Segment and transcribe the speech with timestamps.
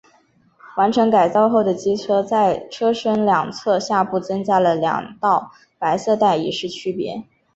[0.77, 7.23] 完成改造后的机车在车身两侧下部增加了两道白色带以示区别。